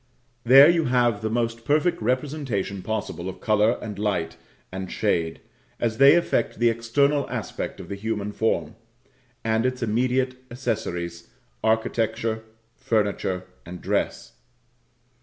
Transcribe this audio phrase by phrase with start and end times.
[0.43, 4.35] There you have the most perfect representation possible of colour, and light,
[4.71, 5.41] and shade,
[5.79, 8.75] as they affect the external aspect of the human form,
[9.43, 11.27] and its immediate accessories,
[11.63, 12.41] architecture,
[12.77, 14.33] furniture, and dress.